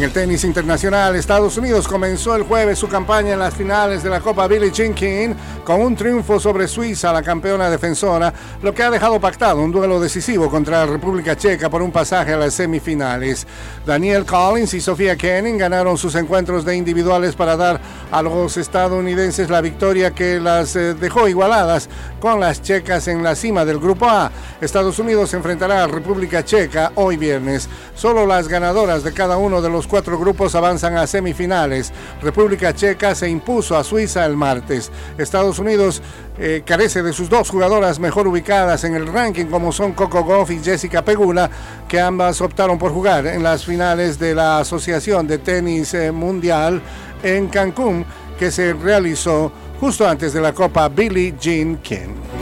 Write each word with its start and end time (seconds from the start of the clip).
En 0.00 0.04
el 0.04 0.12
tenis 0.14 0.44
internacional, 0.44 1.14
Estados 1.14 1.58
Unidos 1.58 1.86
comenzó 1.86 2.34
el 2.34 2.44
jueves 2.44 2.78
su 2.78 2.88
campaña 2.88 3.34
en 3.34 3.38
las 3.38 3.52
finales 3.52 4.02
de 4.02 4.08
la 4.08 4.22
Copa 4.22 4.48
Billie 4.48 4.70
Jean 4.70 4.94
King 4.94 5.34
con 5.62 5.82
un 5.82 5.94
triunfo 5.94 6.40
sobre 6.40 6.66
Suiza, 6.68 7.12
la 7.12 7.22
campeona 7.22 7.68
defensora, 7.68 8.32
lo 8.62 8.72
que 8.72 8.82
ha 8.82 8.90
dejado 8.90 9.20
pactado 9.20 9.60
un 9.60 9.70
duelo 9.70 10.00
decisivo 10.00 10.50
contra 10.50 10.86
la 10.86 10.90
República 10.90 11.36
Checa 11.36 11.68
por 11.68 11.82
un 11.82 11.92
pasaje 11.92 12.32
a 12.32 12.38
las 12.38 12.54
semifinales. 12.54 13.46
Daniel 13.84 14.24
Collins 14.24 14.72
y 14.72 14.80
Sofía 14.80 15.16
Kenin 15.16 15.58
ganaron 15.58 15.98
sus 15.98 16.14
encuentros 16.14 16.64
de 16.64 16.76
individuales 16.76 17.36
para 17.36 17.58
dar 17.58 17.78
a 18.10 18.22
los 18.22 18.56
estadounidenses 18.56 19.50
la 19.50 19.60
victoria 19.60 20.12
que 20.12 20.40
las 20.40 20.76
eh, 20.76 20.94
dejó 20.94 21.28
igualadas 21.28 21.90
con 22.20 22.40
las 22.40 22.62
checas 22.62 23.06
en 23.06 23.22
la 23.22 23.34
cima 23.34 23.66
del 23.66 23.78
Grupo 23.78 24.08
A. 24.08 24.32
Estados 24.62 24.98
Unidos 24.98 25.34
enfrentará 25.34 25.84
a 25.84 25.88
República 25.88 26.42
Checa 26.42 26.92
hoy 26.94 27.18
viernes. 27.18 27.68
Solo 27.94 28.24
las 28.24 28.48
ganadoras 28.48 29.04
de 29.04 29.12
cada 29.12 29.36
uno 29.36 29.60
de 29.60 29.68
los 29.68 29.89
cuatro 29.90 30.18
grupos 30.18 30.54
avanzan 30.54 30.96
a 30.96 31.06
semifinales. 31.06 31.92
República 32.22 32.72
Checa 32.72 33.14
se 33.14 33.28
impuso 33.28 33.76
a 33.76 33.84
Suiza 33.84 34.24
el 34.24 34.36
martes. 34.36 34.90
Estados 35.18 35.58
Unidos 35.58 36.00
eh, 36.38 36.62
carece 36.64 37.02
de 37.02 37.12
sus 37.12 37.28
dos 37.28 37.50
jugadoras 37.50 37.98
mejor 37.98 38.28
ubicadas 38.28 38.84
en 38.84 38.94
el 38.94 39.06
ranking 39.06 39.46
como 39.46 39.72
son 39.72 39.92
Coco 39.92 40.22
Goff 40.24 40.50
y 40.52 40.60
Jessica 40.60 41.04
Pegula, 41.04 41.50
que 41.88 42.00
ambas 42.00 42.40
optaron 42.40 42.78
por 42.78 42.92
jugar 42.92 43.26
en 43.26 43.42
las 43.42 43.64
finales 43.64 44.18
de 44.18 44.34
la 44.34 44.60
Asociación 44.60 45.26
de 45.26 45.38
Tenis 45.38 45.92
eh, 45.94 46.12
Mundial 46.12 46.80
en 47.22 47.48
Cancún, 47.48 48.06
que 48.38 48.50
se 48.50 48.72
realizó 48.72 49.52
justo 49.80 50.08
antes 50.08 50.32
de 50.32 50.40
la 50.40 50.52
Copa 50.52 50.88
Billie 50.88 51.34
Jean 51.38 51.76
King 51.78 52.39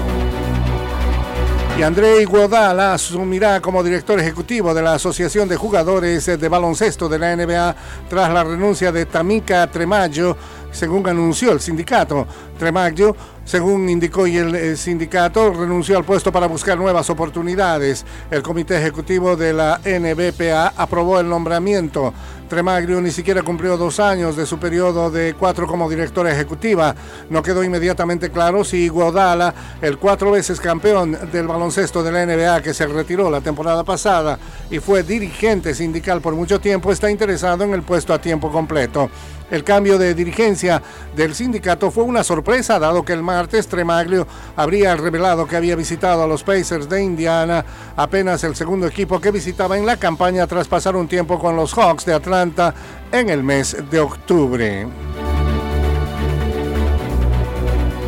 y 1.79 1.83
André 1.85 2.23
Iguodala 2.23 2.95
asumirá 2.95 3.61
como 3.61 3.85
director 3.85 4.19
ejecutivo 4.19 4.75
de 4.75 4.83
la 4.83 4.95
Asociación 4.95 5.49
de 5.49 5.57
Jugadores 5.57 6.27
de 6.27 6.49
Baloncesto 6.49 7.09
de 7.09 7.21
la 7.21 7.37
NBA 7.37 7.77
tras 8.09 8.33
la 8.33 8.43
renuncia 8.43 8.91
de 8.91 9.07
Tamika 9.07 9.65
Tremaggio, 9.69 10.37
según 10.71 11.07
anunció 11.09 11.53
el 11.53 11.61
sindicato. 11.61 12.27
Tremaggio 12.59 13.15
según 13.49 13.89
indicó 13.89 14.27
el, 14.27 14.77
sindicato, 14.77 15.55
renunció 15.55 15.97
al 15.97 16.05
puesto 16.05 16.31
para 16.31 16.47
buscar 16.47 16.77
nuevas 16.77 17.09
oportunidades. 17.09 18.05
El 18.31 18.43
comité 18.43 18.77
ejecutivo 18.77 19.37
de 19.37 19.55
la 19.55 19.81
NBPA 19.87 20.75
aprobó 20.77 21.19
el 21.19 21.31
nombramiento. 21.31 22.13
Tremagrio 22.47 23.01
ni 23.01 23.11
siquiera 23.11 23.43
cumplió 23.43 23.79
dos 23.79 24.01
años 24.01 24.37
de 24.37 24.45
su 24.45 24.59
periodo 24.59 25.11
de 25.11 25.33
cuatro 25.33 25.67
como 25.67 25.89
directora 25.89 26.31
ejecutiva. 26.31 26.95
No 27.31 27.43
quedó 27.43 27.65
inmediatamente 27.65 28.31
claro 28.31 28.65
si 28.65 28.89
Guadala, 28.89 29.55
el 29.81 29.97
cuatro 29.97 30.31
veces 30.33 30.61
campeón 30.61 31.17
del 31.33 31.47
baloncesto 31.47 32.03
de 32.03 32.13
la 32.13 32.27
NBA 32.27 32.63
que 32.63 32.75
se 32.75 32.87
retiró 32.87 33.31
la 33.31 33.41
temporada 33.41 33.83
pasada 33.83 34.39
y 34.71 34.79
fue 34.79 35.03
dirigente 35.03 35.75
sindical 35.75 36.21
por 36.21 36.35
mucho 36.35 36.61
tiempo, 36.61 36.93
está 36.93 37.11
interesado 37.11 37.65
en 37.65 37.73
el 37.73 37.83
puesto 37.83 38.13
a 38.13 38.21
tiempo 38.21 38.53
completo. 38.53 39.11
El 39.51 39.65
cambio 39.65 39.97
de 39.97 40.15
dirigencia 40.15 40.68
del 41.17 41.35
sindicato 41.35 41.91
fue 41.91 42.05
una 42.05 42.25
sorpresa, 42.25 42.79
dado 42.79 43.05
que 43.05 43.13
el 43.13 43.23
martes 43.23 43.69
Tremaglio 43.69 44.27
habría 44.57 44.95
revelado 44.97 45.47
que 45.47 45.57
había 45.57 45.77
visitado 45.77 46.23
a 46.23 46.27
los 46.27 46.43
Pacers 46.43 46.89
de 46.89 47.03
Indiana, 47.03 47.65
apenas 47.97 48.45
el 48.45 48.55
segundo 48.55 48.87
equipo 48.87 49.21
que 49.21 49.31
visitaba 49.31 49.79
en 49.79 49.87
la 49.87 49.97
campaña 49.97 50.47
tras 50.47 50.69
pasar 50.69 50.97
un 50.97 51.09
tiempo 51.09 51.39
con 51.39 51.57
los 51.57 51.73
Hawks 51.75 52.05
de 52.05 52.15
Atlanta 52.15 52.75
en 53.13 53.31
el 53.31 53.43
mes 53.43 53.77
de 53.91 54.01
octubre. 54.01 54.87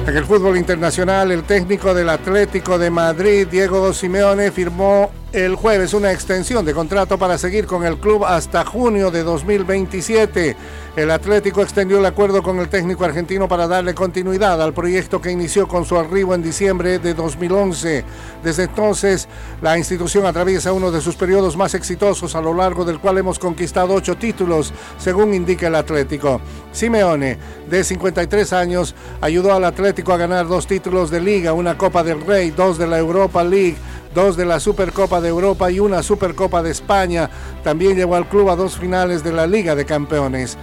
En 0.06 0.16
el 0.16 0.24
fútbol 0.24 0.56
internacional, 0.56 1.30
el 1.30 1.44
técnico 1.44 1.94
del 1.94 2.08
Atlético 2.08 2.78
de 2.78 2.90
Madrid, 2.90 3.46
Diego 3.46 3.92
Simeone, 3.92 4.50
firmó 4.50 5.10
el 5.32 5.54
jueves 5.54 5.94
una 5.94 6.10
extensión 6.10 6.64
de 6.64 6.74
contrato 6.74 7.16
para 7.16 7.38
seguir 7.38 7.66
con 7.66 7.84
el 7.84 7.98
club 7.98 8.24
hasta 8.24 8.64
junio 8.64 9.10
de 9.12 9.22
2027. 9.22 10.56
El 10.96 11.12
Atlético 11.12 11.62
extendió 11.62 11.98
el 11.98 12.04
acuerdo 12.04 12.42
con 12.42 12.58
el 12.58 12.68
técnico 12.68 13.04
argentino 13.04 13.46
para 13.46 13.68
darle 13.68 13.94
continuidad 13.94 14.60
al 14.60 14.74
proyecto 14.74 15.20
que 15.20 15.30
inició 15.30 15.68
con 15.68 15.84
su 15.84 15.96
arribo 15.96 16.34
en 16.34 16.42
diciembre 16.42 16.98
de 16.98 17.14
2011. 17.14 18.04
Desde 18.42 18.64
entonces, 18.64 19.28
la 19.62 19.78
institución 19.78 20.26
atraviesa 20.26 20.72
uno 20.72 20.90
de 20.90 21.00
sus 21.00 21.14
periodos 21.14 21.56
más 21.56 21.74
exitosos 21.74 22.34
a 22.34 22.40
lo 22.40 22.52
largo 22.52 22.84
del 22.84 22.98
cual 22.98 23.18
hemos 23.18 23.38
conquistado 23.38 23.94
ocho 23.94 24.16
títulos, 24.16 24.72
según 24.98 25.32
indica 25.32 25.68
el 25.68 25.76
Atlético. 25.76 26.40
Simeone, 26.72 27.38
de 27.68 27.84
53 27.84 28.52
años, 28.52 28.96
ayudó 29.20 29.54
al 29.54 29.64
Atlético 29.64 30.12
a 30.12 30.16
ganar 30.16 30.48
dos 30.48 30.66
títulos 30.66 31.08
de 31.10 31.20
liga, 31.20 31.52
una 31.52 31.78
Copa 31.78 32.02
del 32.02 32.20
Rey, 32.20 32.50
dos 32.50 32.78
de 32.78 32.88
la 32.88 32.98
Europa 32.98 33.44
League, 33.44 33.76
dos 34.14 34.36
de 34.36 34.46
la 34.46 34.60
Supercopa 34.60 35.20
de 35.20 35.28
Europa 35.28 35.70
y 35.70 35.80
una 35.80 36.02
Supercopa 36.02 36.62
de 36.62 36.70
España. 36.70 37.30
También 37.62 37.96
llevó 37.96 38.16
al 38.16 38.28
club 38.28 38.50
a 38.50 38.56
dos 38.56 38.76
finales 38.76 39.22
de 39.22 39.32
la 39.32 39.46
Liga 39.46 39.74
de 39.74 39.84
Campeones. 39.84 40.56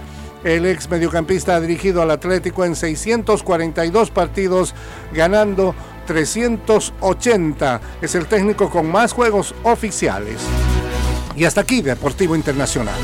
El 0.44 0.66
ex 0.66 0.88
mediocampista 0.88 1.56
ha 1.56 1.60
dirigido 1.60 2.00
al 2.00 2.10
Atlético 2.10 2.64
en 2.64 2.76
642 2.76 4.10
partidos, 4.10 4.74
ganando 5.12 5.74
380. 6.06 7.80
Es 8.00 8.14
el 8.14 8.26
técnico 8.26 8.70
con 8.70 8.90
más 8.90 9.12
juegos 9.12 9.54
oficiales. 9.64 10.40
Y 11.36 11.44
hasta 11.44 11.60
aquí, 11.60 11.82
Deportivo 11.82 12.34
Internacional. 12.36 12.96